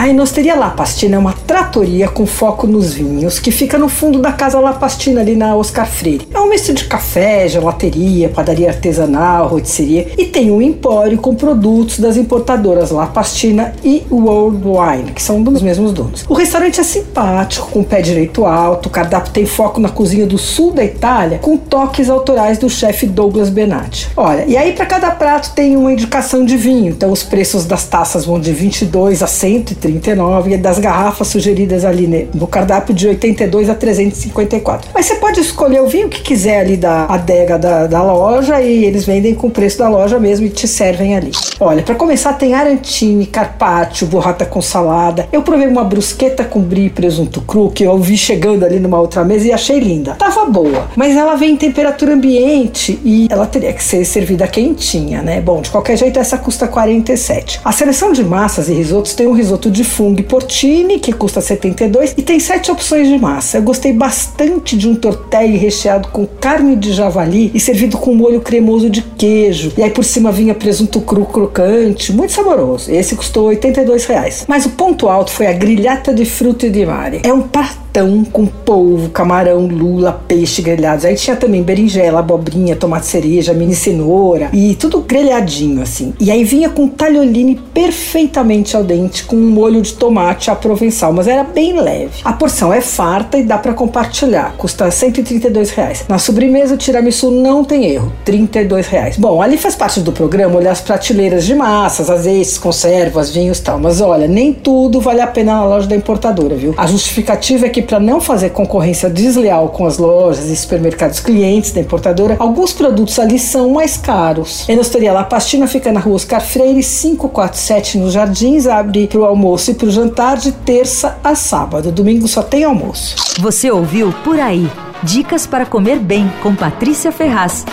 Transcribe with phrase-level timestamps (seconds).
[0.00, 4.18] A Enosteria La Pastina é uma tratoria com foco nos vinhos que fica no fundo
[4.18, 6.26] da casa La Pastina, ali na Oscar Freire.
[6.32, 11.98] É um misto de café, gelateria, padaria artesanal, rotisseria e tem um empório com produtos
[11.98, 16.24] das importadoras La Pastina e World Wine, que são dos mesmos donos.
[16.26, 20.38] O restaurante é simpático, com pé direito alto, o cardápio tem foco na cozinha do
[20.38, 24.08] sul da Itália, com toques autorais do chefe Douglas Benatti.
[24.16, 27.84] Olha, e aí para cada prato tem uma indicação de vinho, então os preços das
[27.84, 33.08] taças vão de 22 a 130 39 e das garrafas sugeridas ali no cardápio de
[33.08, 34.90] 82 a 354.
[34.94, 38.84] Mas você pode escolher o vinho que quiser ali da adega da, da loja e
[38.84, 41.32] eles vendem com o preço da loja mesmo e te servem ali.
[41.58, 45.28] Olha, para começar tem arantine, carpaccio, burrata com salada.
[45.32, 49.00] Eu provei uma brusqueta com brie e presunto cru que eu vi chegando ali numa
[49.00, 50.14] outra mesa e achei linda.
[50.14, 55.22] Tava boa, mas ela vem em temperatura ambiente e ela teria que ser servida quentinha,
[55.22, 55.40] né?
[55.40, 57.60] Bom, de qualquer jeito essa custa 47.
[57.64, 61.40] A seleção de massas e risotos tem um risoto de de fungo portini, que custa
[61.40, 63.56] 72, e tem sete opções de massa.
[63.56, 68.42] Eu gostei bastante de um tortelli recheado com carne de javali e servido com molho
[68.42, 69.72] cremoso de queijo.
[69.78, 72.92] E aí por cima vinha presunto cru crocante, muito saboroso.
[72.92, 74.44] Esse custou 82 reais.
[74.46, 77.22] Mas o ponto alto foi a grilhata de fruto de mare.
[77.24, 81.04] É um prato pratão com polvo, camarão, lula, peixe grelhados.
[81.04, 86.14] Aí tinha também berinjela, abobrinha, tomate cereja, mini cenoura e tudo grelhadinho assim.
[86.20, 91.12] E aí vinha com talholine perfeitamente al dente com um molho de tomate à provençal,
[91.12, 92.20] mas era bem leve.
[92.24, 94.54] A porção é farta e dá para compartilhar.
[94.56, 96.04] Custa 132 reais.
[96.08, 99.16] Na sobremesa o tiramisu não tem erro, 32 reais.
[99.16, 103.78] Bom, ali faz parte do programa olhar as prateleiras de massas, azeites, conservas, vinhos tal.
[103.78, 106.74] Mas olha, nem tudo vale a pena na loja da importadora, viu?
[106.76, 111.20] A justificativa é que que para não fazer concorrência desleal com as lojas e supermercados
[111.20, 114.66] clientes da importadora, alguns produtos ali são mais caros.
[114.68, 119.24] A Enosteria La Pastina fica na rua Oscar Freire 547 nos Jardins, abre para o
[119.24, 121.92] almoço e para o jantar de terça a sábado.
[121.92, 123.16] Domingo só tem almoço.
[123.40, 124.68] Você ouviu Por Aí.
[125.02, 127.64] Dicas para comer bem com Patrícia Ferraz.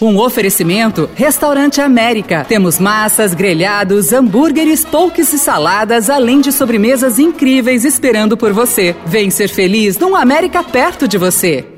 [0.00, 2.44] Um oferecimento Restaurante América.
[2.46, 8.94] Temos massas, grelhados, hambúrgueres, polques e saladas, além de sobremesas incríveis esperando por você.
[9.06, 11.75] Vem ser feliz num América perto de você.